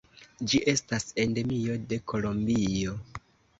Ĝi 0.53 0.61
estas 0.73 1.05
endemio 1.25 1.77
de 1.93 2.01
Kolombio. 2.15 2.99